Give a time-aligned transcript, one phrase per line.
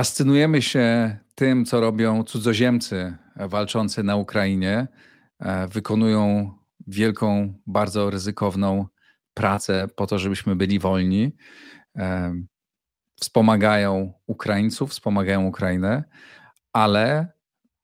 [0.00, 4.88] Fascynujemy się tym, co robią cudzoziemcy walczący na Ukrainie.
[5.40, 6.50] E, wykonują
[6.86, 8.86] wielką, bardzo ryzykowną
[9.34, 11.36] pracę po to, żebyśmy byli wolni.
[11.96, 12.34] E,
[13.20, 16.04] wspomagają Ukraińców, wspomagają Ukrainę,
[16.72, 17.32] ale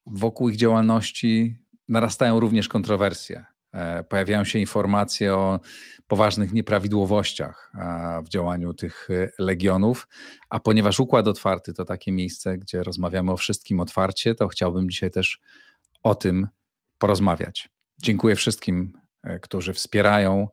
[0.06, 3.44] wokół ich działalności narastają również kontrowersje.
[3.72, 5.60] E, pojawiają się informacje o
[6.06, 7.72] poważnych nieprawidłowościach
[8.24, 10.08] w działaniu tych e, legionów,
[10.50, 15.10] a ponieważ Układ Otwarty to takie miejsce, gdzie rozmawiamy o wszystkim otwarcie, to chciałbym dzisiaj
[15.10, 15.40] też
[16.02, 16.48] o tym
[16.98, 17.68] porozmawiać.
[18.02, 18.92] Dziękuję wszystkim,
[19.22, 20.48] e, którzy wspierają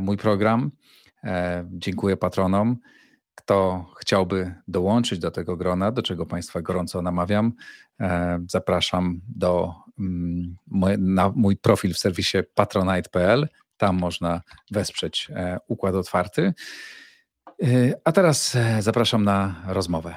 [0.00, 0.70] mój program.
[1.70, 2.76] Dziękuję patronom.
[3.34, 7.52] Kto chciałby dołączyć do tego grona, do czego Państwa gorąco namawiam,
[8.48, 9.74] zapraszam do
[10.98, 13.48] na mój profil w serwisie patronite.pl.
[13.80, 16.52] Tam można wesprzeć e, Układ Otwarty.
[17.62, 17.66] E,
[18.04, 20.14] a teraz e, zapraszam na rozmowę.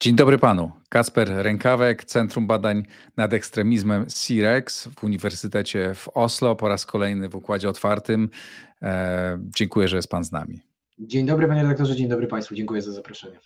[0.00, 0.72] Dzień dobry panu.
[0.88, 2.82] Kasper Rękawek, Centrum Badań
[3.16, 8.30] nad Ekstremizmem CIREX w Uniwersytecie w Oslo po raz kolejny w Układzie Otwartym.
[9.56, 10.60] dziękuję, że jest pan z nami.
[10.98, 13.38] Dzień dobry panie redaktorze, dzień dobry państwu, dziękuję za zaproszenie.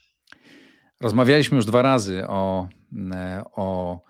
[1.00, 2.68] Rozmawialiśmy już dwa razy o,
[3.12, 4.00] e, o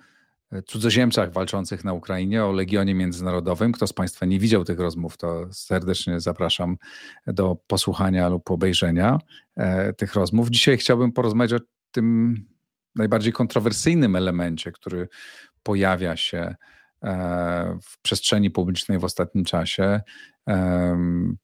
[0.66, 3.72] cudzoziemcach walczących na Ukrainie, o Legionie Międzynarodowym.
[3.72, 6.76] Kto z Państwa nie widział tych rozmów, to serdecznie zapraszam
[7.26, 9.18] do posłuchania lub obejrzenia
[9.56, 10.50] e, tych rozmów.
[10.50, 12.36] Dzisiaj chciałbym porozmawiać o tym
[12.94, 15.08] najbardziej kontrowersyjnym elemencie, który
[15.62, 16.54] pojawia się
[17.02, 20.00] e, w przestrzeni publicznej w ostatnim czasie.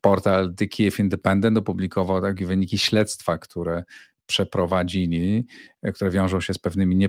[0.01, 3.85] Portal The Kiev Independent opublikował takie wyniki śledztwa, które
[4.27, 5.47] przeprowadzili,
[5.83, 7.09] e, które wiążą się z pewnymi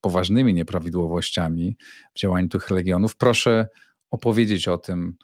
[0.00, 1.76] poważnymi nieprawidłowościami
[2.14, 3.16] w działaniu tych legionów.
[3.16, 3.68] Proszę
[4.10, 5.16] opowiedzieć o tym,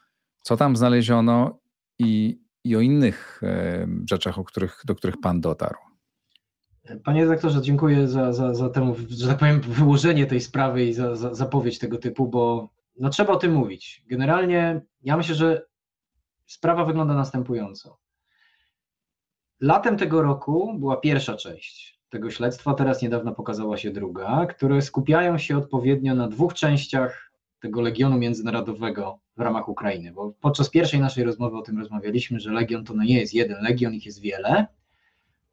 [0.43, 1.59] co tam znaleziono
[1.99, 5.79] i, i o innych e, rzeczach, o których, do których Pan dotarł.
[7.05, 11.17] Panie redaktorze, dziękuję za, za, za tę, że tak powiem, wyłożenie tej sprawy i za,
[11.17, 14.05] za zapowiedź tego typu, bo no, trzeba o tym mówić.
[14.07, 15.67] Generalnie ja myślę, że
[16.47, 18.02] sprawa wygląda następująco.
[19.63, 25.39] Latem tego roku była pierwsza część tego śledztwa, teraz niedawno pokazała się druga, które skupiają
[25.39, 31.25] się odpowiednio na dwóch częściach tego Legionu Międzynarodowego w ramach Ukrainy, bo podczas pierwszej naszej
[31.25, 34.67] rozmowy o tym rozmawialiśmy, że Legion to nie jest jeden Legion, ich jest wiele,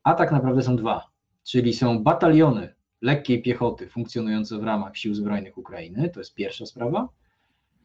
[0.03, 1.06] a tak naprawdę są dwa,
[1.44, 7.09] czyli są bataliony lekkiej piechoty funkcjonujące w ramach Sił Zbrojnych Ukrainy, to jest pierwsza sprawa,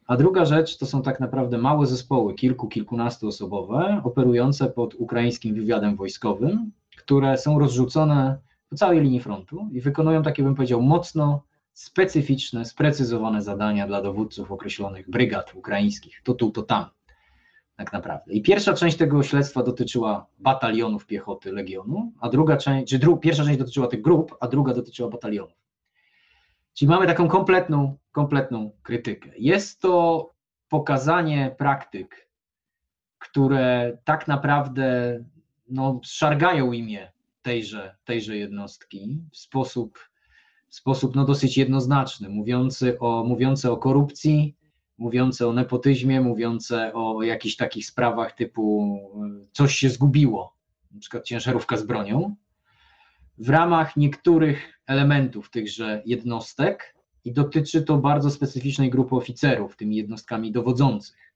[0.07, 5.55] a druga rzecz to są tak naprawdę małe zespoły, kilku, kilkunastu osobowe, operujące pod ukraińskim
[5.55, 8.39] wywiadem wojskowym, które są rozrzucone
[8.69, 14.53] po całej linii frontu i wykonują takie, bym powiedział, mocno specyficzne, sprecyzowane zadania dla dowódców
[14.53, 16.85] określonych brygad ukraińskich, to tu, to tam,
[17.77, 18.33] tak naprawdę.
[18.33, 23.45] I pierwsza część tego śledztwa dotyczyła batalionów piechoty Legionu, a druga część, czy dru, pierwsza
[23.45, 25.64] część dotyczyła tych grup, a druga dotyczyła batalionów.
[26.75, 29.31] Czyli mamy taką kompletną, kompletną krytykę.
[29.39, 30.31] Jest to
[30.69, 32.29] pokazanie praktyk,
[33.19, 35.19] które tak naprawdę
[35.69, 39.99] no, szargają imię tejże, tejże jednostki w sposób,
[40.69, 44.57] w sposób no, dosyć jednoznaczny, mówiący o, mówiące o korupcji,
[44.99, 48.99] mówiące o nepotyzmie, mówiące o jakichś takich sprawach typu
[49.53, 50.57] coś się zgubiło,
[50.91, 52.37] na przykład ciężarówka z bronią,
[53.39, 60.53] w ramach niektórych elementów tychże jednostek i dotyczy to bardzo specyficznej grupy oficerów, tymi jednostkami
[60.53, 61.35] dowodzących.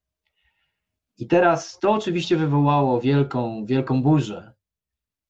[1.18, 4.52] I teraz to oczywiście wywołało wielką, wielką burzę.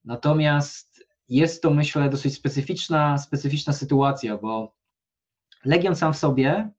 [0.05, 4.75] Natomiast jest to, myślę, dosyć specyficzna, specyficzna sytuacja, bo
[5.65, 6.71] Legion sam w sobie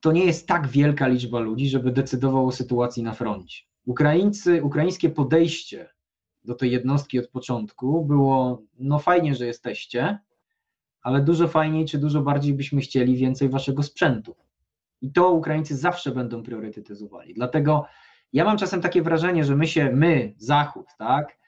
[0.00, 3.62] to nie jest tak wielka liczba ludzi, żeby decydował o sytuacji na froncie.
[3.86, 5.95] Ukraińcy, ukraińskie podejście
[6.46, 10.18] do tej jednostki od początku było, no fajnie, że jesteście,
[11.02, 14.36] ale dużo fajniej, czy dużo bardziej byśmy chcieli więcej waszego sprzętu.
[15.00, 17.34] I to Ukraińcy zawsze będą priorytetyzowali.
[17.34, 17.84] Dlatego
[18.32, 21.38] ja mam czasem takie wrażenie, że my się, my, Zachód, tak,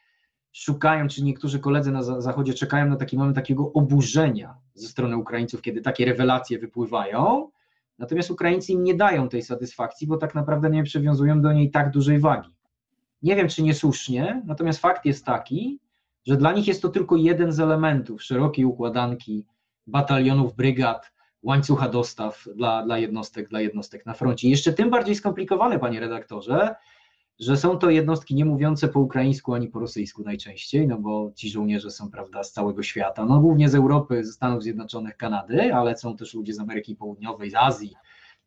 [0.52, 5.62] szukają, czy niektórzy koledzy na Zachodzie czekają na taki moment takiego oburzenia ze strony Ukraińców,
[5.62, 7.50] kiedy takie rewelacje wypływają,
[7.98, 11.90] natomiast Ukraińcy im nie dają tej satysfakcji, bo tak naprawdę nie przywiązują do niej tak
[11.90, 12.57] dużej wagi.
[13.22, 15.80] Nie wiem, czy niesłusznie, natomiast fakt jest taki,
[16.26, 19.46] że dla nich jest to tylko jeden z elementów szerokiej układanki
[19.86, 21.12] batalionów, brygad,
[21.42, 24.48] łańcucha dostaw dla, dla jednostek, dla jednostek na froncie.
[24.48, 26.74] I jeszcze tym bardziej skomplikowane, panie redaktorze,
[27.40, 31.50] że są to jednostki nie mówiące po ukraińsku ani po rosyjsku najczęściej, no bo ci
[31.50, 35.96] żołnierze są, prawda, z całego świata, no głównie z Europy, ze Stanów Zjednoczonych, Kanady, ale
[35.96, 37.94] są też ludzie z Ameryki Południowej, z Azji,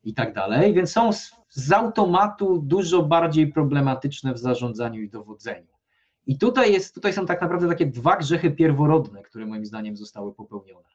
[0.04, 1.10] i tak dalej, więc są
[1.50, 5.68] z, automatu dużo bardziej problematyczne w zarządzaniu i dowodzeniu.
[6.28, 10.34] I tutaj, jest, tutaj są tak naprawdę takie dwa grzechy pierworodne, które moim zdaniem zostały
[10.34, 10.88] popełnione.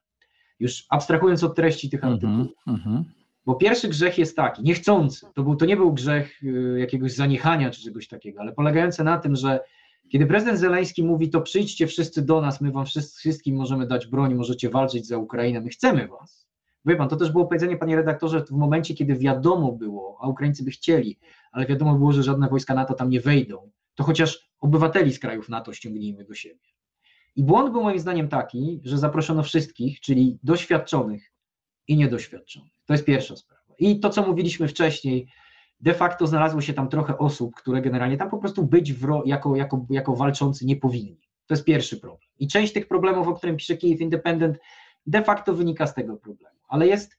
[0.60, 2.62] Już abstrahując od treści tych mhm, artykułów.
[2.66, 3.04] Mm -hmm.
[3.46, 5.26] Bo pierwszy grzech jest taki, niechcący.
[5.34, 9.18] To, był, to nie był grzech y, jakiegoś zaniechania czy czegoś takiego, ale polegający na
[9.18, 9.60] tym, że
[10.08, 12.84] kiedy prezydent Zeleński mówi, to przyjdźcie wszyscy do nas, my wam
[13.18, 16.46] wszystkim możemy dać broń, możecie walczyć za Ukrainę, my chcemy was.
[16.86, 20.64] Wie pan, to też było powiedzenie, panie redaktorze, w momencie, kiedy wiadomo było, a Ukraińcy
[20.64, 21.18] by chcieli,
[21.52, 25.48] ale wiadomo było, że żadne wojska NATO tam nie wejdą, to chociaż obywateli z krajów
[25.48, 26.60] NATO ściągnijmy do siebie.
[27.36, 31.32] I błąd był moim zdaniem taki, że zaproszono wszystkich, czyli doświadczonych
[31.88, 32.72] i niedoświadczonych.
[32.86, 33.62] To jest pierwsza sprawa.
[33.78, 35.28] I to, co mówiliśmy wcześniej,
[35.80, 39.56] de facto znalazło się tam trochę osób, które generalnie tam po prostu być w, jako,
[39.56, 41.28] jako, jako walczący nie powinni.
[41.46, 42.28] To jest pierwszy problem.
[42.38, 44.58] I część tych problemów, o którym pisze Kiev Independent,
[45.06, 46.55] de facto wynika z tego problemu.
[46.68, 47.16] Ale jest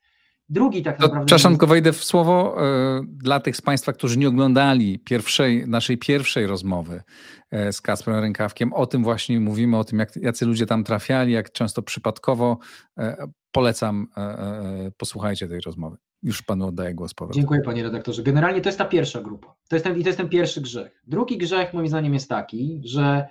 [0.50, 1.26] drugi tak naprawdę.
[1.26, 2.58] Przepraszam, tylko wejdę w słowo
[3.00, 7.04] y, dla tych z Państwa, którzy nie oglądali pierwszej, naszej pierwszej rozmowy
[7.54, 8.74] y, z Kasprem Rękawkiem.
[8.74, 12.58] O tym właśnie mówimy, o tym, jak, jacy ludzie tam trafiali, jak często przypadkowo.
[13.00, 13.04] Y,
[13.52, 14.08] polecam,
[14.98, 15.98] posłuchajcie tej rozmowy.
[16.24, 17.42] Już panu oddaję głos powrotem.
[17.42, 18.24] Dziękuję panie redaktorze.
[18.24, 19.56] Generalnie to jest ta pierwsza grupa.
[19.70, 21.02] To jest ten, I to jest ten pierwszy grzech.
[21.08, 23.28] Drugi grzech moim zdaniem jest taki, że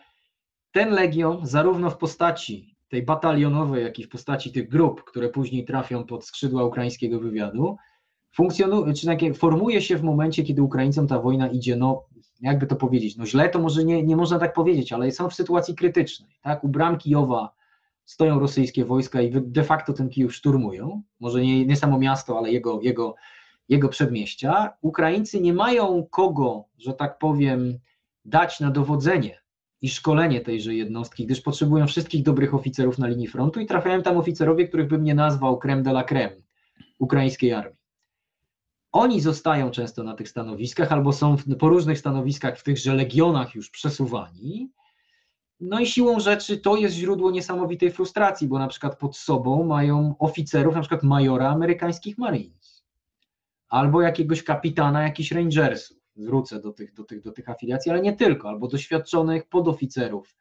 [0.72, 5.64] ten legion zarówno w postaci tej batalionowej, jak i w postaci tych grup, które później
[5.64, 7.76] trafią pod skrzydła ukraińskiego wywiadu,
[8.32, 12.04] funkcjonuje, czy takie, formuje się w momencie, kiedy Ukraińcom ta wojna idzie, no
[12.40, 15.34] jakby to powiedzieć, no źle to może nie, nie można tak powiedzieć, ale są w
[15.34, 17.52] sytuacji krytycznej, tak, u bram Kijowa
[18.04, 22.52] stoją rosyjskie wojska i de facto ten Kijów szturmują, może nie, nie samo miasto, ale
[22.52, 23.14] jego, jego,
[23.68, 24.72] jego przedmieścia.
[24.80, 27.78] Ukraińcy nie mają kogo, że tak powiem,
[28.24, 29.38] dać na dowodzenie
[29.82, 34.16] i szkolenie tejże jednostki, gdyż potrzebują wszystkich dobrych oficerów na linii frontu i trafiają tam
[34.16, 36.36] oficerowie, których bym nie nazwał creme de la creme
[36.98, 37.78] ukraińskiej armii.
[38.92, 43.70] Oni zostają często na tych stanowiskach albo są po różnych stanowiskach w tychże legionach już
[43.70, 44.70] przesuwani,
[45.60, 50.14] no i siłą rzeczy to jest źródło niesamowitej frustracji, bo na przykład pod sobą mają
[50.18, 52.84] oficerów, na przykład majora amerykańskich Marines,
[53.68, 56.05] albo jakiegoś kapitana jakichś Rangersów.
[56.16, 60.36] Wrócę do tych, do, tych, do tych afiliacji, ale nie tylko, albo doświadczonych podoficerów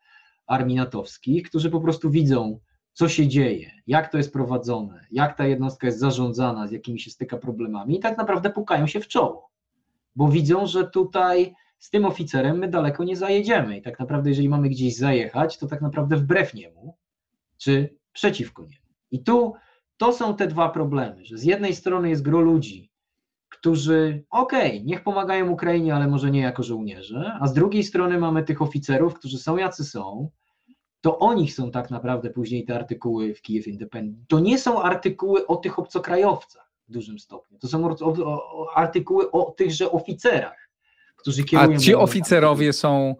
[0.47, 2.59] armii natowskich, którzy po prostu widzą,
[2.93, 7.11] co się dzieje, jak to jest prowadzone, jak ta jednostka jest zarządzana, z jakimi się
[7.11, 9.51] styka problemami, i tak naprawdę pukają się w czoło,
[10.15, 13.77] bo widzą, że tutaj z tym oficerem my daleko nie zajedziemy.
[13.77, 16.97] I tak naprawdę, jeżeli mamy gdzieś zajechać, to tak naprawdę wbrew niemu,
[17.57, 18.85] czy przeciwko niemu.
[19.11, 19.53] I tu
[19.97, 22.91] to są te dwa problemy, że z jednej strony jest gro ludzi,
[23.65, 28.17] którzy, okej, okay, niech pomagają Ukrainie, ale może nie jako żołnierze, a z drugiej strony
[28.17, 30.29] mamy tych oficerów, którzy są jacy są,
[31.01, 34.27] to o nich są tak naprawdę później te artykuły w Kiev Independent.
[34.27, 37.95] To nie są artykuły o tych obcokrajowcach w dużym stopniu, to są
[38.75, 40.69] artykuły o tychże oficerach
[41.15, 41.75] którzy kierują.
[41.75, 43.15] A ci oficerowie są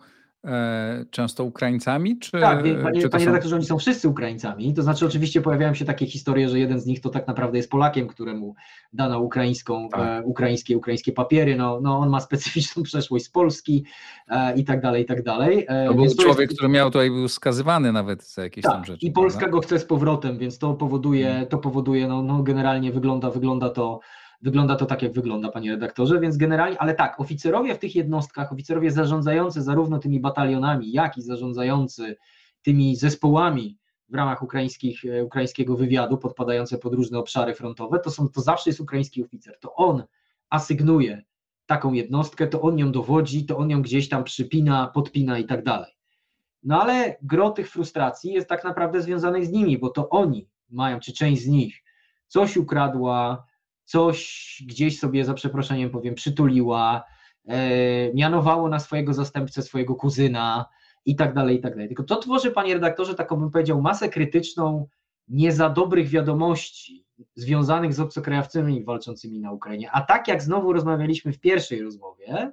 [1.12, 2.20] często Ukraińcami?
[2.20, 3.32] Czy, tak, panie, czy panie są...
[3.32, 4.74] redaktorze, oni są wszyscy Ukraińcami.
[4.74, 7.70] To znaczy, oczywiście pojawiają się takie historie, że jeden z nich to tak naprawdę jest
[7.70, 8.56] Polakiem, któremu
[8.94, 10.24] dano ukraińską, tak.
[10.24, 11.56] e, ukraińskie, ukraińskie papiery.
[11.56, 13.86] No, no, on ma specyficzną przeszłość z Polski
[14.28, 15.66] e, i tak dalej, i tak dalej.
[15.68, 16.54] E, to był to człowiek, jest...
[16.54, 19.06] który miał tutaj, był skazywany nawet za jakieś tak, tam rzeczy.
[19.06, 19.58] I Polska prawda?
[19.58, 21.48] go chce z powrotem, więc to powoduje, hmm.
[21.48, 24.00] to powoduje, no, no generalnie wygląda, wygląda to
[24.46, 28.54] Wygląda to tak, jak wygląda, panie redaktorze, więc generalnie, ale tak, oficerowie w tych jednostkach,
[28.54, 32.18] oficerowie zarządzający zarówno tymi batalionami, jak i zarządzający
[32.62, 33.78] tymi zespołami
[34.10, 38.70] w ramach ukraińskich, e, ukraińskiego wywiadu, podpadające pod różne obszary frontowe, to, są, to zawsze
[38.70, 39.58] jest ukraiński oficer.
[39.60, 40.04] To on
[40.50, 41.24] asygnuje
[41.66, 45.64] taką jednostkę, to on ją dowodzi, to on ją gdzieś tam przypina, podpina i tak
[45.64, 45.92] dalej.
[46.64, 51.00] No ale gro tych frustracji jest tak naprawdę związanych z nimi, bo to oni mają,
[51.00, 51.84] czy część z nich,
[52.28, 53.46] coś ukradła,
[53.86, 57.04] coś gdzieś sobie, za przeproszeniem powiem, przytuliła,
[57.48, 60.66] e, mianowało na swojego zastępcę swojego kuzyna
[61.06, 61.88] i tak dalej, i tak dalej.
[61.88, 64.88] Tylko to tworzy, panie redaktorze, taką bym powiedział, masę krytyczną
[65.28, 69.92] nie za dobrych wiadomości związanych z obcokrajowcami walczącymi na Ukrainie.
[69.92, 72.52] A tak jak znowu rozmawialiśmy w pierwszej rozmowie,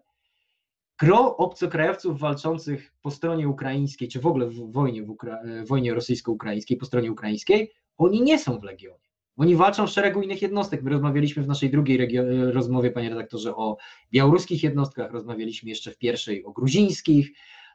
[0.98, 6.86] gro obcokrajowców walczących po stronie ukraińskiej, czy w ogóle w wojnie, Ukra- wojnie rosyjsko-ukraińskiej, po
[6.86, 9.11] stronie ukraińskiej, oni nie są w Legionie.
[9.36, 10.82] Oni walczą w szeregu innych jednostek.
[10.82, 12.20] My rozmawialiśmy w naszej drugiej
[12.52, 13.76] rozmowie, panie redaktorze, o
[14.12, 17.32] białoruskich jednostkach, rozmawialiśmy jeszcze w pierwszej o gruzińskich,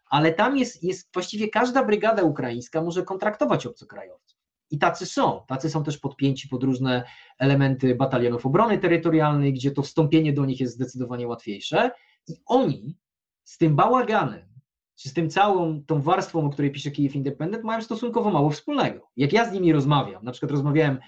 [0.09, 4.37] ale tam jest, jest właściwie każda brygada ukraińska może kontraktować obcokrajowców.
[4.71, 5.41] I tacy są.
[5.47, 7.03] Tacy są też podpięci pod różne
[7.39, 11.91] elementy batalionów obrony terytorialnej, gdzie to wstąpienie do nich jest zdecydowanie łatwiejsze.
[12.27, 12.97] I oni
[13.43, 14.47] z tym bałaganem,
[14.95, 19.09] czy z tym całą tą warstwą, o której pisze Kiev Independent, mają stosunkowo mało wspólnego.
[19.17, 20.99] Jak ja z nimi rozmawiam, na przykład rozmawiałem E,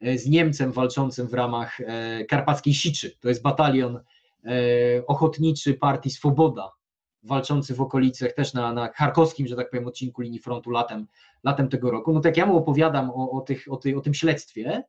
[0.00, 3.16] z Niemcem walczącym w ramach e, karpackiej Siczy.
[3.20, 4.50] To jest batalion e,
[5.06, 6.72] ochotniczy partii Swoboda
[7.22, 11.06] walczący w okolicach, też na, na charkowskim, że tak powiem, odcinku linii frontu latem,
[11.44, 14.00] latem tego roku, no tak jak ja mu opowiadam o, o, tych, o, ty, o
[14.00, 14.84] tym śledztwie,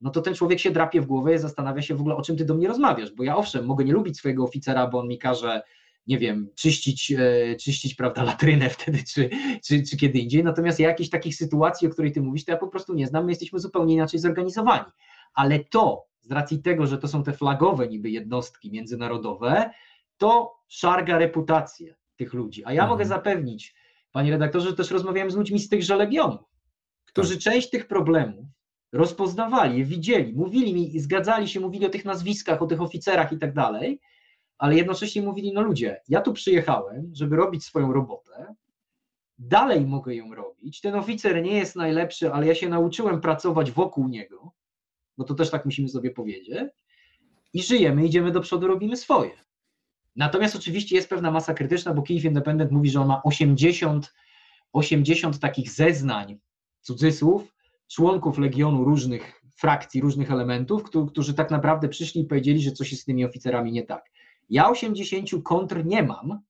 [0.00, 2.36] no to ten człowiek się drapie w głowę i zastanawia się w ogóle, o czym
[2.36, 5.18] ty do mnie rozmawiasz, bo ja owszem, mogę nie lubić swojego oficera, bo on mi
[5.18, 5.62] każe,
[6.10, 9.30] nie wiem, czyścić, e, czyścić prawda, latrynę wtedy, czy,
[9.64, 12.58] czy, czy kiedy indziej, natomiast ja jakichś takich sytuacji, o której ty mówisz, to ja
[12.58, 14.84] po prostu nie znam, my jesteśmy zupełnie inaczej zorganizowani,
[15.34, 19.70] ale to, z racji tego, że to są te flagowe niby jednostki międzynarodowe,
[20.16, 22.88] to szarga reputację tych ludzi, a ja mhm.
[22.90, 23.74] mogę zapewnić,
[24.12, 26.40] panie redaktorze, że też rozmawiałem z ludźmi z tychże legionów,
[27.04, 27.42] którzy tak.
[27.42, 28.46] część tych problemów
[28.92, 33.54] rozpoznawali, widzieli, mówili mi, zgadzali się, mówili o tych nazwiskach, o tych oficerach i tak
[33.54, 34.00] dalej,
[34.60, 38.54] ale jednocześnie mówili, no ludzie, ja tu przyjechałem, żeby robić swoją robotę,
[39.38, 44.08] dalej mogę ją robić, ten oficer nie jest najlepszy, ale ja się nauczyłem pracować wokół
[44.08, 44.52] niego,
[45.18, 46.70] bo to też tak musimy sobie powiedzieć,
[47.52, 49.30] i żyjemy, idziemy do przodu, robimy swoje.
[50.16, 54.14] Natomiast oczywiście jest pewna masa krytyczna, bo Kiev Independent mówi, że on ma 80,
[54.72, 56.38] 80 takich zeznań,
[56.80, 57.54] cudzysłów,
[57.88, 63.02] członków Legionu różnych frakcji, różnych elementów, którzy tak naprawdę przyszli i powiedzieli, że coś jest
[63.02, 64.10] z tymi oficerami nie tak.
[64.50, 66.40] Ja 80 kontr nie mam,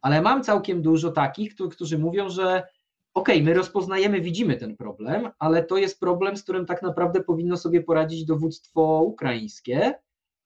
[0.00, 2.68] ale mam całkiem dużo takich, którzy mówią, że
[3.14, 7.56] okay, my rozpoznajemy, widzimy ten problem, ale to jest problem, z którym tak naprawdę powinno
[7.56, 9.94] sobie poradzić dowództwo ukraińskie,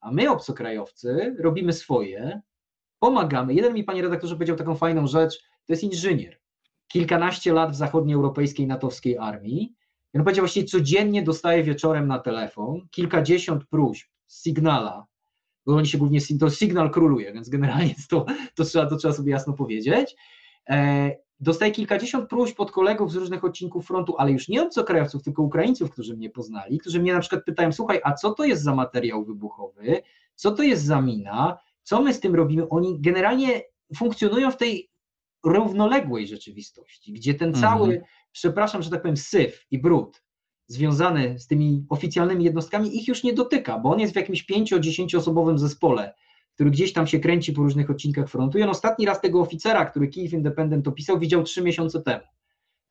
[0.01, 2.41] a my, obcokrajowcy, robimy swoje,
[2.99, 3.53] pomagamy.
[3.53, 6.39] Jeden mi, panie redaktorze, powiedział taką fajną rzecz, to jest inżynier.
[6.87, 9.75] Kilkanaście lat w zachodnioeuropejskiej natowskiej armii,
[10.13, 15.05] i on powiedział, właściwie codziennie dostaje wieczorem na telefon kilkadziesiąt próśb z Signala,
[15.65, 18.25] bo oni się głównie, to Signal króluje, więc generalnie to,
[18.55, 20.15] to, trzeba, to trzeba sobie jasno powiedzieć.
[20.69, 25.43] E, dostaje kilkadziesiąt próśb od kolegów z różnych odcinków frontu, ale już nie obcokrajowców, tylko
[25.43, 28.75] Ukraińców, którzy mnie poznali, którzy mnie na przykład pytają, słuchaj, a co to jest za
[28.75, 30.01] materiał wybuchowy,
[30.35, 32.69] co to jest za mina, co my z tym robimy?
[32.69, 33.61] Oni generalnie
[33.95, 34.89] funkcjonują w tej
[35.43, 38.05] równoległej rzeczywistości, gdzie ten cały, mhm.
[38.31, 40.23] przepraszam, że tak powiem, syf i brud
[40.71, 45.17] związany z tymi oficjalnymi jednostkami ich już nie dotyka, bo on jest w jakimś 5-10
[45.17, 46.13] osobowym zespole,
[46.53, 49.85] który gdzieś tam się kręci po różnych odcinkach frontu i on ostatni raz tego oficera,
[49.85, 52.23] który Kiev Independent opisał, widział trzy miesiące temu.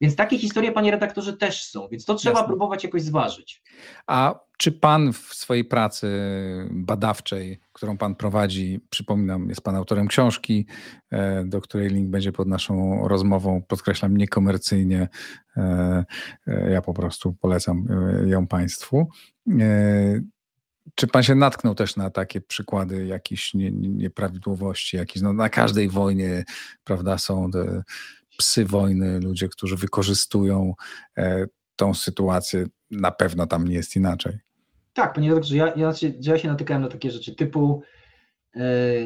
[0.00, 2.48] Więc takie historie, panie redaktorze, też są, więc to trzeba Jasne.
[2.48, 3.62] próbować jakoś zważyć.
[4.06, 6.08] A czy pan w swojej pracy
[6.70, 10.66] badawczej, którą pan prowadzi, przypominam, jest pan autorem książki,
[11.10, 15.08] e, do której link będzie pod naszą rozmową, podkreślam, niekomercyjnie,
[15.56, 16.04] e,
[16.46, 17.86] e, ja po prostu polecam
[18.26, 19.08] ją państwu.
[20.94, 26.44] Czy pan się natknął też na takie przykłady jakichś nieprawidłowości, jakieś, no na każdej wojnie,
[26.84, 27.50] prawda, są
[28.38, 30.74] psy wojny, ludzie, którzy wykorzystują
[31.76, 34.49] tą sytuację, na pewno tam nie jest inaczej.
[35.00, 37.82] Tak, doktorze, ja, ja, się, ja się natykałem na takie rzeczy typu
[38.54, 38.60] e,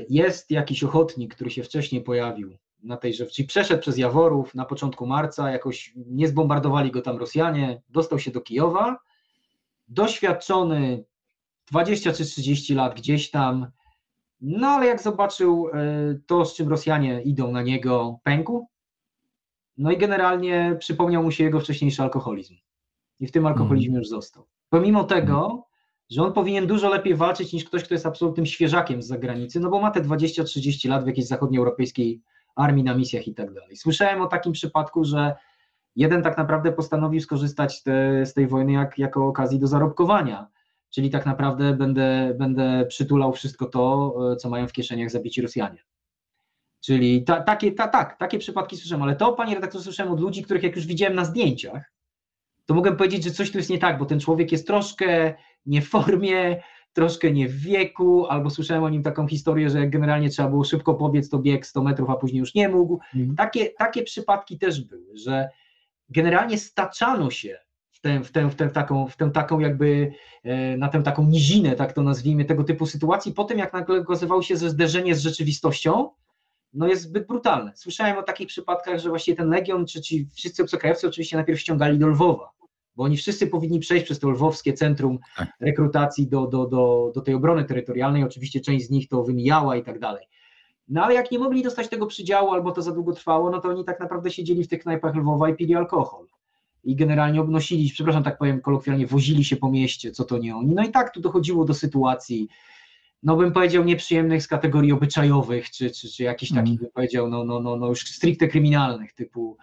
[0.09, 4.65] jest jakiś ochotnik, który się wcześniej pojawił na tej rzeczy, czyli przeszedł przez Jaworów na
[4.65, 8.99] początku marca, jakoś nie zbombardowali go tam Rosjanie, dostał się do Kijowa,
[9.89, 11.05] doświadczony
[11.71, 13.67] 20 czy 30 lat gdzieś tam,
[14.41, 15.75] no ale jak zobaczył e,
[16.27, 18.69] to, z czym Rosjanie idą na niego, pękł,
[19.77, 22.55] no i generalnie przypomniał mu się jego wcześniejszy alkoholizm.
[23.21, 23.99] I w tym alkoholizmie mm.
[23.99, 24.47] już został.
[24.69, 25.67] Pomimo tego,
[26.11, 29.71] że on powinien dużo lepiej walczyć niż ktoś, kto jest absolutnym świeżakiem z zagranicy, no
[29.71, 32.21] bo ma te 20-30 lat w jakiejś zachodnioeuropejskiej
[32.57, 33.77] armii na misjach i tak dalej.
[33.77, 35.35] Słyszałem o takim przypadku, że
[35.97, 40.47] jeden tak naprawdę postanowił skorzystać te, z tej wojny jak, jako okazji do zarobkowania.
[40.91, 45.85] Czyli tak naprawdę będę, będę przytulał wszystko to, e, co mają w kieszeniach zabici Rosjanie.
[46.81, 50.43] Czyli ta, takie, ta, tak, takie przypadki słyszałem, ale to, panie redaktorze, słyszałem od ludzi,
[50.43, 51.93] których jak już widziałem na zdjęciach,
[52.67, 55.35] to mogę powiedzieć, że coś tu jest nie tak, bo ten człowiek jest troszkę
[55.67, 56.61] nie w formie,
[56.93, 60.95] troszkę nie w wieku, albo słyszałem o nim taką historię, że generalnie trzeba było szybko
[60.95, 63.01] pobiec, to bieg 100 metrów, a później już nie mógł.
[63.15, 63.37] Mhm.
[63.37, 65.49] Takie, takie przypadki też były, że
[66.09, 67.59] generalnie staczano się
[67.91, 71.25] w tę, w tę, w tę, taką, w tę taką jakby, e, na tę taką
[71.25, 75.15] nizinę, tak to nazwijmy, tego typu sytuacji, po tym jak nagle okazywało się, że zderzenie
[75.15, 76.11] z rzeczywistością
[76.75, 77.73] no jest zbyt brutalne.
[77.77, 81.99] Słyszałem o takich przypadkach, że właśnie ten Legion, czy ci wszyscy obcokrajowcy oczywiście najpierw ściągali
[81.99, 82.51] do Lwowa,
[82.97, 85.49] bo oni wszyscy powinni przejść przez to lwowskie centrum tak.
[85.61, 89.83] rekrutacji do, do, do, do tej obrony terytorialnej, oczywiście część z nich to wymijała i
[89.83, 90.27] tak dalej.
[90.89, 93.69] No ale jak nie mogli dostać tego przydziału albo to za długo trwało, no to
[93.69, 96.27] oni tak naprawdę siedzieli w tych knajpach Lwowa i pili alkohol.
[96.85, 100.75] I generalnie obnosili, przepraszam, tak powiem kolokwialnie, wozili się po mieście, co to nie oni.
[100.75, 102.49] No i tak tu dochodziło do sytuacji,
[103.25, 106.65] no bym powiedział, nieprzyjemnych z kategorii obyczajowych, czy, czy, czy jakichś mm.
[106.65, 109.57] takich, bym powiedział, no, no, no, no już stricte kryminalnych, typu,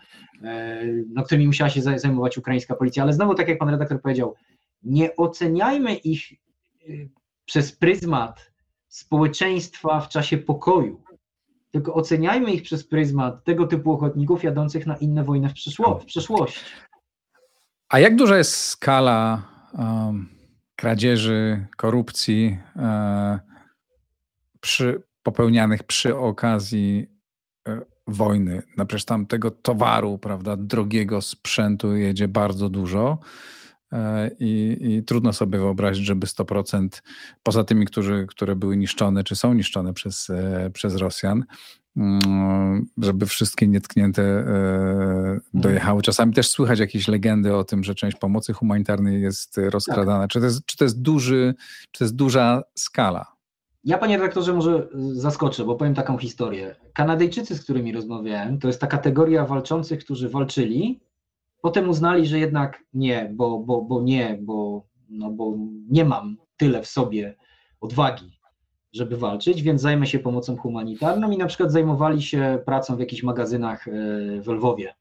[0.43, 3.03] e, no, którymi musiała się zajmować ukraińska policja.
[3.03, 4.35] Ale znowu, tak jak pan redaktor powiedział,
[4.83, 6.35] nie oceniajmy ich e,
[7.45, 8.51] przez pryzmat
[8.87, 11.01] społeczeństwa w czasie pokoju,
[11.71, 16.05] tylko oceniajmy ich przez pryzmat tego typu ochotników jadących na inne wojny w, przyszło, w
[16.05, 16.59] przeszłości.
[17.89, 20.29] A jak duża jest skala um,
[20.75, 23.50] kradzieży, korupcji um,
[24.61, 27.07] przy, popełnianych przy okazji
[27.65, 28.61] um, wojny?
[28.77, 33.19] No przecież tam tego towaru, prawda, drogiego sprzętu jedzie bardzo dużo.
[33.91, 36.87] E, I, I, trudno sobie wyobrazić, żeby 100%
[37.43, 41.45] poza tymi, którzy, które były niszczone, czy są niszczone przez, e, przez Rosjan,
[41.97, 46.01] mm, żeby wszystkie nietknięte e, dojechały.
[46.01, 50.19] Czasami też słychać jakieś legendy o tym, że część pomocy humanitarnej jest rozkradana.
[50.21, 50.29] Tak.
[50.29, 51.55] Czy, to jest, czy, to jest duży,
[51.91, 53.40] czy to jest duża skala?
[53.83, 56.75] Ja, panie redaktorze, może zaskoczę, bo powiem taką historię.
[56.93, 61.01] Kanadyjczycy, z którymi rozmawiałem, to jest ta kategoria walczących, którzy walczyli,
[61.61, 65.57] Potem uznali, że jednak nie, bo, bo, bo nie, bo, no bo
[65.89, 67.35] nie mam tyle w sobie
[67.81, 68.39] odwagi,
[68.93, 73.23] żeby walczyć, więc zajmę się pomocą humanitarną i na przykład zajmowali się pracą w jakichś
[73.23, 73.91] magazynach e,
[74.41, 74.95] w Lwowie,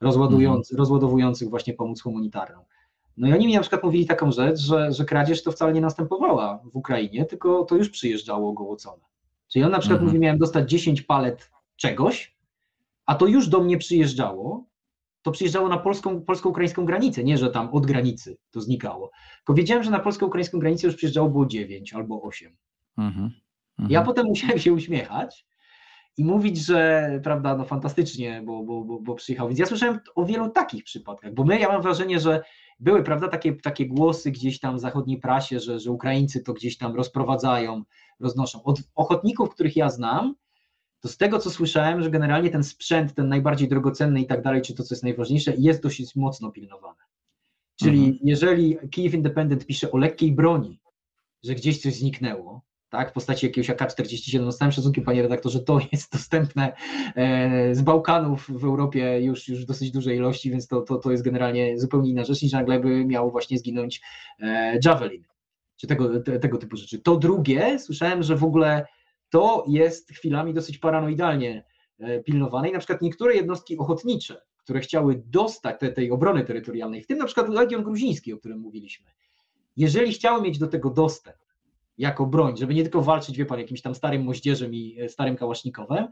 [0.00, 0.78] rozładując, mhm.
[0.78, 2.64] rozładowujących właśnie pomoc humanitarną.
[3.16, 5.80] No i oni mi na przykład mówili taką rzecz, że, że kradzież to wcale nie
[5.80, 9.02] następowała w Ukrainie, tylko to już przyjeżdżało gołocone.
[9.52, 10.06] Czyli on na przykład mhm.
[10.06, 12.36] mówi, miałem dostać 10 palet czegoś,
[13.06, 14.64] a to już do mnie przyjeżdżało,
[15.22, 19.10] to przyjeżdżało na polską, polsko-ukraińską granicę, nie, że tam od granicy to znikało.
[19.36, 22.56] Tylko wiedziałem, że na polsko-ukraińską granicę już przyjeżdżało było 9 albo 8.
[22.98, 23.30] Mhm,
[23.78, 23.90] mhm.
[23.90, 25.46] Ja potem musiałem się uśmiechać
[26.16, 29.48] i mówić, że prawda, no fantastycznie, bo, bo, bo, bo przyjechał.
[29.48, 32.42] Więc ja słyszałem o wielu takich przypadkach, bo my, ja mam wrażenie, że
[32.80, 36.78] były, prawda, takie, takie głosy gdzieś tam w zachodniej prasie, że, że Ukraińcy to gdzieś
[36.78, 37.82] tam rozprowadzają,
[38.20, 38.62] roznoszą.
[38.62, 40.34] Od ochotników, których ja znam,
[41.00, 44.62] to z tego, co słyszałem, że generalnie ten sprzęt, ten najbardziej drogocenny i tak dalej,
[44.62, 47.02] czy to, co jest najważniejsze, jest dosyć mocno pilnowane.
[47.76, 48.18] Czyli mhm.
[48.22, 50.80] jeżeli Kiev Independent pisze o lekkiej broni,
[51.42, 52.62] że gdzieś coś zniknęło,
[52.94, 56.72] tak, w postaci jakiegoś AK-47, no z całym szacunkiem, panie redaktorze, to jest dostępne
[57.16, 61.10] e, z Bałkanów w Europie już, już w dosyć dużej ilości, więc to, to, to
[61.10, 64.02] jest generalnie zupełnie inna rzecz, niż nagle by miał właśnie zginąć
[64.40, 65.24] e, Javelin,
[65.76, 66.98] czy tego, te, tego typu rzeczy.
[66.98, 68.86] To drugie, słyszałem, że w ogóle
[69.30, 71.64] to jest chwilami dosyć paranoidalnie
[71.98, 77.02] e, pilnowane i na przykład niektóre jednostki ochotnicze, które chciały dostać te, tej obrony terytorialnej,
[77.02, 79.10] w tym na przykład Legion Gruziński, o którym mówiliśmy,
[79.76, 81.43] jeżeli chciały mieć do tego dostęp
[81.98, 85.36] jako broń, żeby nie tylko walczyć, wie pan, jakimś tam starym moździerzem i e, starym
[85.36, 86.08] kałasznikowem,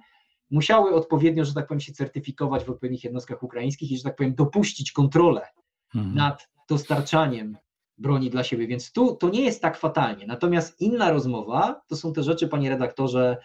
[0.51, 4.35] musiały odpowiednio, że tak powiem, się certyfikować w odpowiednich jednostkach ukraińskich i, że tak powiem,
[4.35, 5.47] dopuścić kontrolę
[5.95, 6.15] mhm.
[6.15, 7.57] nad dostarczaniem
[7.99, 10.27] broni dla siebie, więc tu to nie jest tak fatalnie.
[10.27, 13.37] Natomiast inna rozmowa to są te rzeczy, panie redaktorze,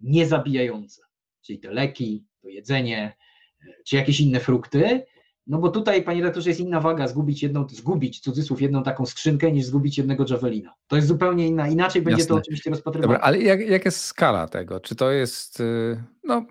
[0.00, 1.02] niezabijające,
[1.42, 3.16] czyli te leki, to jedzenie,
[3.86, 5.06] czy jakieś inne frukty,
[5.46, 9.52] no bo tutaj, panie redaktorze, jest inna waga zgubić jedną, zgubić cudzysłów jedną taką skrzynkę,
[9.52, 10.74] niż zgubić jednego javelina.
[10.86, 12.34] To jest zupełnie inna, inaczej będzie Jasne.
[12.34, 13.14] to oczywiście rozpatrywane.
[13.14, 14.80] Dobra, ale jak, jak jest skala tego?
[14.80, 16.46] Czy to jest, y, no,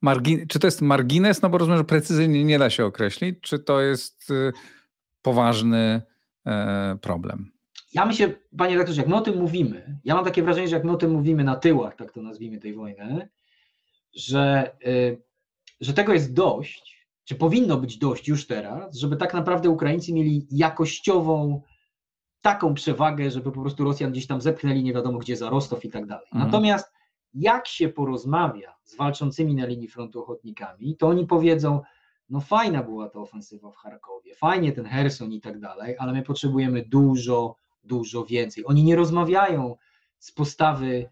[0.00, 1.42] margin, czy to jest margines?
[1.42, 3.40] No bo rozumiem, że precyzyjnie nie da się określić.
[3.40, 4.52] Czy to jest y,
[5.22, 6.02] poważny
[6.46, 7.52] E, problem.
[7.92, 10.84] Ja myślę, panie rektorze, jak my o tym mówimy, ja mam takie wrażenie, że jak
[10.84, 13.28] my o tym mówimy na tyłach, tak to nazwijmy tej wojny,
[14.14, 15.16] że, e,
[15.80, 16.99] że tego jest dość,
[17.30, 21.62] czy powinno być dość już teraz, żeby tak naprawdę Ukraińcy mieli jakościową
[22.40, 25.90] taką przewagę, żeby po prostu Rosjan gdzieś tam zepchnęli nie wiadomo gdzie za Rostow i
[25.90, 26.26] tak dalej.
[26.26, 26.46] Mhm.
[26.46, 26.92] Natomiast
[27.34, 31.80] jak się porozmawia z walczącymi na linii frontu ochotnikami, to oni powiedzą,
[32.30, 36.22] no fajna była ta ofensywa w Charkowie, fajnie ten Herson i tak dalej, ale my
[36.22, 38.66] potrzebujemy dużo, dużo więcej.
[38.66, 39.76] Oni nie rozmawiają
[40.18, 41.08] z postawy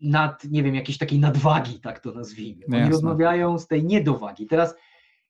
[0.00, 2.64] nad, nie wiem, jakiejś takiej nadwagi, tak to nazwijmy.
[2.72, 4.46] Oni rozmawiają z tej niedowagi.
[4.46, 4.74] Teraz,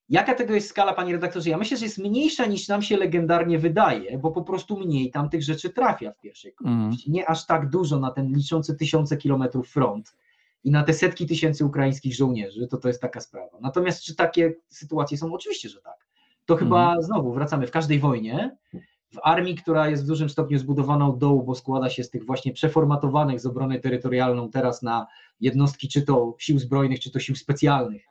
[0.09, 1.51] jaka tego jest skala, panie redaktorze?
[1.51, 5.29] Ja myślę, że jest mniejsza niż nam się legendarnie wydaje, bo po prostu mniej tam
[5.29, 7.11] tych rzeczy trafia w pierwszej kolejności.
[7.11, 7.15] Mm.
[7.15, 10.17] Nie aż tak dużo na ten liczący tysiące kilometrów front
[10.65, 13.59] i na te setki tysięcy ukraińskich żołnierzy, to to jest taka sprawa.
[13.61, 15.35] Natomiast czy takie sytuacje są?
[15.35, 16.07] Oczywiście, że tak.
[16.47, 17.03] To chyba mhm.
[17.03, 18.57] znowu wracamy w każdej wojnie,
[19.15, 22.27] w armii, która jest w dużym stopniu zbudowana od dołu, bo składa się z tych
[22.27, 25.07] właśnie przeformatowanych z obrony terytorialną teraz na
[25.41, 28.03] jednostki czy to sił zbrojnych, czy to sił specjalnych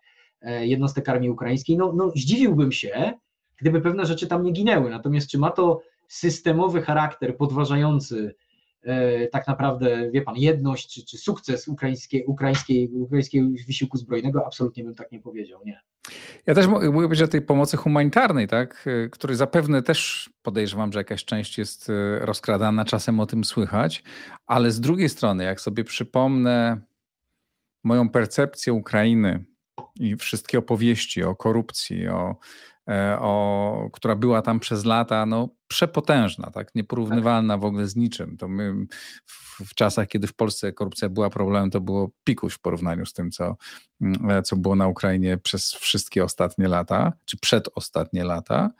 [0.41, 3.13] jednostek armii ukraińskiej, no, no zdziwiłbym się,
[3.57, 4.89] gdyby pewne rzeczy tam nie ginęły.
[4.89, 8.35] Natomiast czy ma to systemowy charakter podważający
[8.85, 14.83] E, tak naprawdę, wie pan, jedność czy, czy sukces ukraińskiej, ukraińskiej, ukraińskiego wysiłku zbrojnego, absolutnie
[14.83, 15.81] bym tak nie powiedział, nie.
[16.45, 20.99] Ja też mogę powiedzieć o tej pomocy humanitarnej, tak, e, której zapewne też podejrzewam, że
[20.99, 24.03] jakaś część jest e, rozkradana, czasem o tym słychać,
[24.45, 26.81] ale z drugiej strony, jak sobie przypomnę
[27.83, 29.45] moją percepcję Ukrainy
[29.99, 32.35] i wszystkie opowieści o korupcji, o,
[32.89, 36.75] e, o, która była tam przez lata no, przepotężna, tak?
[36.75, 38.37] nieporównywalna w ogóle z niczym.
[38.37, 38.73] To my
[39.25, 43.13] w, w czasach, kiedy w Polsce korupcja była problemem, to było pikuś w porównaniu z
[43.13, 43.55] tym, co,
[44.01, 48.71] mm, e, co było na Ukrainie przez wszystkie ostatnie lata, czy przedostatnie lata.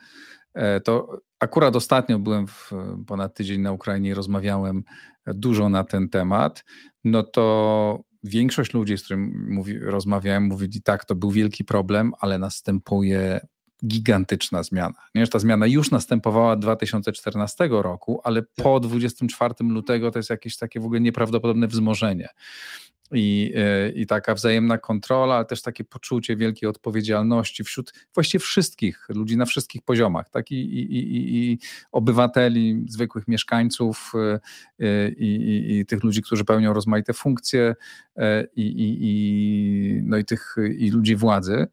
[0.54, 2.72] E, to akurat ostatnio byłem w,
[3.08, 4.84] ponad tydzień na Ukrainie i rozmawiałem
[5.28, 6.64] dużo na ten temat.
[7.04, 12.40] No to większość ludzi, z którymi mówi, rozmawiałem, mówili tak, to był wielki problem, ale
[12.40, 13.48] następuje
[13.88, 14.96] gigantyczna zmiana.
[15.16, 20.80] Nie, ta zmiana już następowała 2014 roku, ale po 24 lutego to jest jakieś takie
[20.80, 22.30] w ogóle nieprawdopodobne wzmożenie
[23.12, 29.06] i, e, i taka wzajemna kontrola, ale też takie poczucie wielkiej odpowiedzialności wśród właściwie wszystkich
[29.10, 30.52] ludzi na wszystkich poziomach, tak?
[30.52, 31.60] I, i, i, i
[31.92, 34.40] obywateli, zwykłych mieszkańców e,
[34.86, 37.76] e, i, i, tych ludzi, którzy pełnią rozmaite funkcje
[38.56, 41.68] i, i, no i tych i ludzi władzy.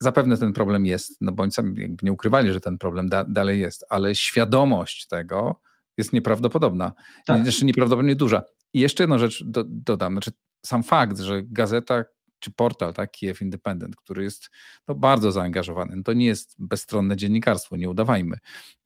[0.00, 3.60] Zapewne ten problem jest, no bo oni sami nie ukrywali, że ten problem da, dalej
[3.60, 5.60] jest, ale świadomość tego
[5.96, 6.92] jest nieprawdopodobna.
[7.26, 7.46] Tak.
[7.46, 8.42] Jeszcze nieprawdopodobnie duża.
[8.74, 10.30] I jeszcze jedną rzecz do, dodam, znaczy
[10.66, 12.04] sam fakt, że gazeta
[12.40, 14.50] czy portal, tak, Kiev Independent, który jest
[14.88, 15.96] no, bardzo zaangażowany.
[15.96, 18.36] No, to nie jest bezstronne dziennikarstwo, nie udawajmy.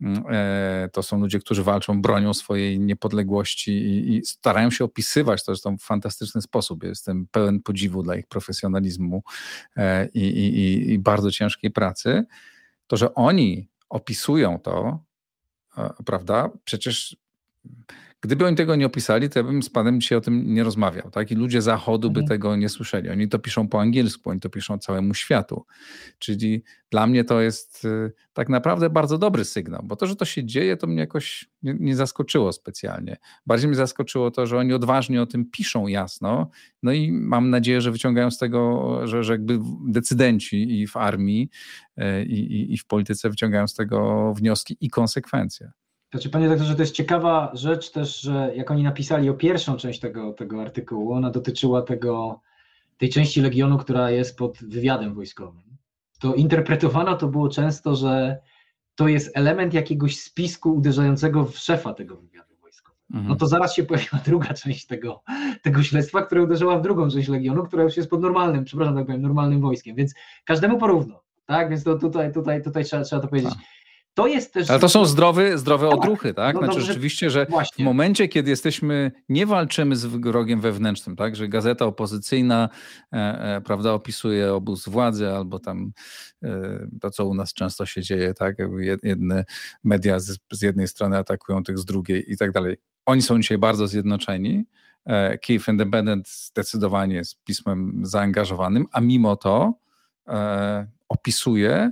[0.00, 5.44] Mm, e, to są ludzie, którzy walczą, bronią swojej niepodległości i, i starają się opisywać
[5.44, 6.84] to w fantastyczny sposób.
[6.84, 9.22] Jestem pełen podziwu dla ich profesjonalizmu
[9.76, 12.24] e, i, i, i bardzo ciężkiej pracy.
[12.87, 15.04] To, że oni opisują to,
[15.78, 17.16] e, prawda, przecież
[18.24, 21.10] Gdyby oni tego nie opisali, to ja bym z panem dzisiaj o tym nie rozmawiał.
[21.10, 21.30] Tak?
[21.30, 22.28] I ludzie zachodu by mhm.
[22.28, 23.10] tego nie słyszeli.
[23.10, 25.66] Oni to piszą po angielsku, oni to piszą całemu światu.
[26.18, 30.24] Czyli dla mnie to jest y, tak naprawdę bardzo dobry sygnał, bo to, że to
[30.24, 33.16] się dzieje, to mnie jakoś nie, nie zaskoczyło specjalnie.
[33.46, 36.50] Bardziej mnie zaskoczyło to, że oni odważnie o tym piszą jasno.
[36.82, 41.50] No i mam nadzieję, że wyciągają z tego, że, że jakby decydenci i w armii,
[41.98, 45.70] y, i, i, i w polityce wyciągają z tego wnioski i konsekwencje.
[46.14, 50.00] Znaczy, panie doktorze, to jest ciekawa rzecz też, że jak oni napisali o pierwszą część
[50.00, 52.40] tego, tego artykułu, ona dotyczyła tego,
[52.98, 55.62] tej części Legionu, która jest pod wywiadem wojskowym,
[56.20, 58.38] to interpretowano to było często, że
[58.94, 63.03] to jest element jakiegoś spisku uderzającego w szefa tego wywiadu wojskowego.
[63.11, 63.29] Mhm.
[63.29, 65.22] No to zaraz się pojawiła druga część tego,
[65.62, 69.07] tego śledztwa, która uderzyła w drugą część Legionu, która już jest pod normalnym, przepraszam, tak
[69.07, 71.22] powiem, normalnym wojskiem, więc każdemu porówno.
[71.46, 73.55] Tak, więc to tutaj, tutaj, tutaj trzeba, trzeba to powiedzieć.
[73.55, 73.62] Tak.
[74.14, 74.70] To jest też.
[74.70, 76.55] Ale to są zdrowe, zdrowe tak, odruchy, tak?
[76.55, 77.85] No znaczy, dobrze, rzeczywiście, że właśnie.
[77.85, 81.37] w momencie, kiedy jesteśmy, nie walczymy z wrogiem wewnętrznym, tak?
[81.37, 82.68] Że gazeta opozycyjna,
[83.12, 85.92] e, e, prawda, opisuje obóz władzy albo tam
[86.42, 88.57] e, to, co u nas często się dzieje, tak?
[89.03, 89.44] Jedne
[89.85, 92.77] media z, z jednej strony atakują tych z drugiej i tak dalej.
[93.07, 94.64] Oni są dzisiaj bardzo zjednoczeni.
[95.07, 99.74] E, Kiev Independent zdecydowanie jest pismem zaangażowanym, a mimo to
[100.29, 101.90] e, opisuje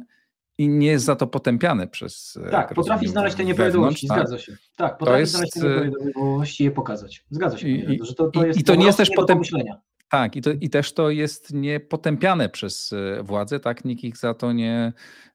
[0.58, 2.38] i nie jest za to potępiany przez.
[2.46, 4.18] E, tak, potrafi znaleźć te nieprawidłowości, tak?
[4.18, 4.56] zgadza się.
[4.76, 5.32] Tak, potrafi jest...
[5.32, 7.24] znaleźć te nieprawidłowości i je pokazać.
[7.30, 9.40] Zgadza się, I, że to, to jest i to nie jest też potem...
[10.08, 13.84] Tak, i, to, i też to jest niepotępiane przez e, władze, tak?
[13.84, 14.92] Nikt ich za to nie,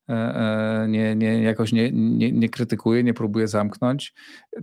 [0.10, 4.13] e, nie, nie, jakoś nie, nie, nie krytykuje, nie próbuje zamknąć.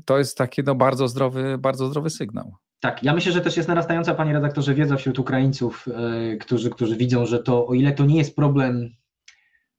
[0.05, 2.55] To jest taki no, bardzo, zdrowy, bardzo zdrowy sygnał.
[2.81, 5.87] Tak, ja myślę, że też jest narastająca, panie redaktorze, wiedza wśród Ukraińców,
[6.41, 8.91] którzy, którzy widzą, że to, o ile to nie jest problem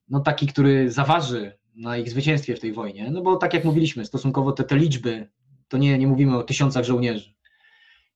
[0.08, 4.04] no taki, który zaważy na ich zwycięstwie w tej wojnie, no bo tak jak mówiliśmy,
[4.04, 5.28] stosunkowo te, te liczby,
[5.68, 7.34] to nie, nie mówimy o tysiącach żołnierzy.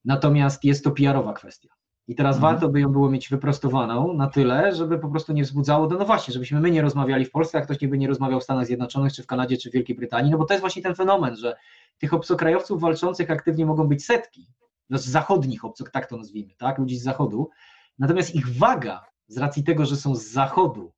[0.05, 1.68] Natomiast jest to PR-owa kwestia.
[2.09, 2.53] I teraz mhm.
[2.53, 6.05] warto by ją było mieć wyprostowaną na tyle, żeby po prostu nie wzbudzało, no, no
[6.05, 8.66] właśnie, żebyśmy my nie rozmawiali w Polsce, a ktoś nie by nie rozmawiał w Stanach
[8.66, 11.37] Zjednoczonych, czy w Kanadzie, czy w Wielkiej Brytanii, no bo to jest właśnie ten fenomen,
[11.37, 11.57] że
[11.98, 14.46] tych obcokrajowców walczących aktywnie mogą być setki,
[14.90, 17.50] no z zachodnich obcok, tak to nazwijmy, tak, ludzi z zachodu,
[17.98, 20.92] natomiast ich waga z racji tego, że są z zachodu,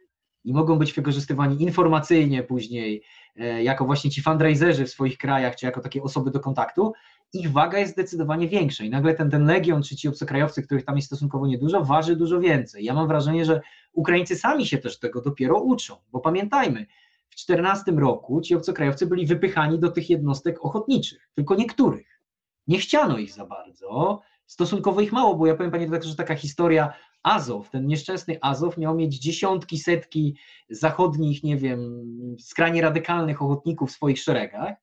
[0.44, 3.02] i mogą być wykorzystywani informacyjnie później,
[3.36, 6.92] e, jako właśnie ci fundraiserzy w swoich krajach, czy jako takie osoby do kontaktu,
[7.32, 10.96] ich waga jest zdecydowanie większa i nagle ten, ten legion, czy ci obcokrajowcy, których tam
[10.96, 12.84] jest stosunkowo niedużo, waży dużo więcej.
[12.84, 13.60] Ja mam wrażenie, że
[13.92, 16.86] Ukraińcy sami się też tego dopiero uczą, bo pamiętajmy,
[17.30, 22.20] w 2014 roku ci obcokrajowcy byli wypychani do tych jednostek ochotniczych, tylko niektórych.
[22.66, 26.34] Nie chciano ich za bardzo, stosunkowo ich mało, bo ja powiem panie redaktorze, że taka
[26.34, 26.92] historia
[27.22, 30.36] Azow, ten nieszczęsny Azow miał mieć dziesiątki, setki
[30.70, 32.04] zachodnich, nie wiem,
[32.38, 34.74] skrajnie radykalnych ochotników w swoich szeregach.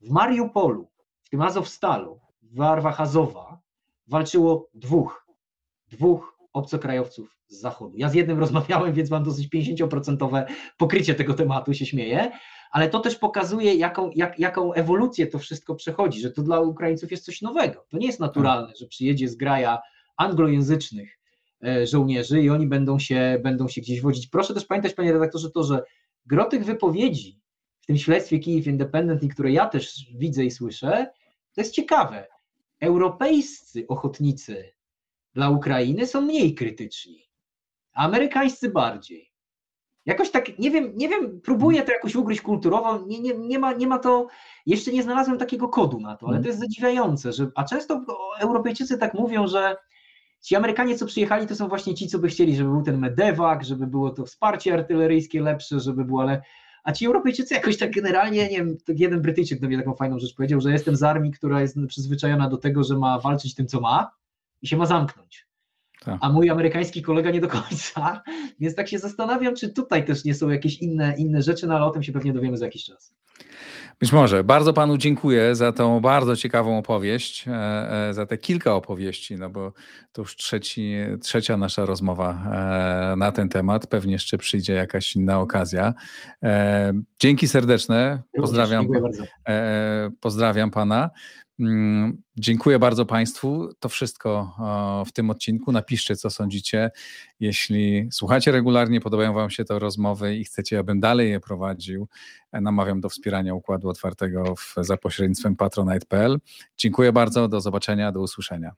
[0.00, 0.90] W Mariupolu,
[1.22, 3.60] w tym Azowstalu, w barwach Azowa
[4.06, 5.26] walczyło dwóch,
[5.90, 7.96] dwóch obcokrajowców z zachodu.
[7.96, 10.44] Ja z jednym rozmawiałem, więc mam dosyć 50%
[10.76, 12.30] pokrycie tego tematu, się śmieję,
[12.70, 17.10] ale to też pokazuje, jaką, jak, jaką ewolucję to wszystko przechodzi, że to dla Ukraińców
[17.10, 17.86] jest coś nowego.
[17.88, 19.78] To nie jest naturalne, że przyjedzie z graja
[20.16, 21.17] anglojęzycznych
[21.84, 24.26] żołnierzy i oni będą się, będą się gdzieś wodzić.
[24.26, 25.82] Proszę też pamiętać, panie redaktorze, to, że
[26.26, 27.40] gro tych wypowiedzi
[27.80, 31.06] w tym śledztwie Kijów Independent, i które ja też widzę i słyszę,
[31.54, 32.26] to jest ciekawe.
[32.80, 34.72] Europejscy ochotnicy
[35.34, 37.28] dla Ukrainy są mniej krytyczni,
[37.92, 39.32] a amerykańscy bardziej.
[40.06, 43.72] Jakoś tak, nie wiem, nie wiem, próbuję to jakoś ugryźć kulturowo, nie, nie, nie, ma,
[43.72, 44.26] nie ma to,
[44.66, 48.04] jeszcze nie znalazłem takiego kodu na to, ale to jest zadziwiające, że, a często
[48.40, 49.76] Europejczycy tak mówią, że
[50.42, 53.64] ci Amerykanie, co przyjechali, to są właśnie ci, co by chcieli, żeby był ten medewak,
[53.64, 56.42] żeby było to wsparcie artyleryjskie lepsze, żeby było, ale
[56.84, 60.34] a ci Europejczycy jakoś tak generalnie, nie wiem, jeden Brytyjczyk do mnie taką fajną rzecz
[60.34, 63.80] powiedział, że jestem z armii, która jest przyzwyczajona do tego, że ma walczyć tym, co
[63.80, 64.10] ma
[64.62, 65.48] i się ma zamknąć.
[66.04, 66.18] Tak.
[66.20, 68.22] A mój amerykański kolega nie do końca,
[68.60, 71.84] więc tak się zastanawiam, czy tutaj też nie są jakieś inne, inne rzeczy, no ale
[71.84, 73.14] o tym się pewnie dowiemy za jakiś czas.
[74.00, 74.44] Być może.
[74.44, 79.50] Bardzo panu dziękuję za tą bardzo ciekawą opowieść, e, e, za te kilka opowieści, no
[79.50, 79.72] bo
[80.12, 82.30] to już trzeci, trzecia nasza rozmowa
[83.12, 83.86] e, na ten temat.
[83.86, 85.94] Pewnie jeszcze przyjdzie jakaś inna okazja.
[87.20, 88.22] Dzięki serdeczne.
[88.36, 88.86] Pozdrawiam,
[90.20, 91.10] pozdrawiam pana.
[91.60, 93.68] Mm, dziękuję bardzo Państwu.
[93.80, 94.56] To wszystko
[95.06, 95.72] w tym odcinku.
[95.72, 96.90] Napiszcie, co sądzicie.
[97.40, 102.08] Jeśli słuchacie regularnie, podobają Wam się te rozmowy i chcecie, abym dalej je prowadził,
[102.52, 106.38] namawiam do wspierania Układu Otwartego za pośrednictwem patronite.pl.
[106.76, 107.48] Dziękuję bardzo.
[107.48, 108.72] Do zobaczenia, do usłyszenia.